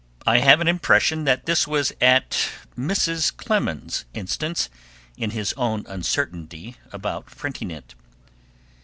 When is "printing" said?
7.27-7.69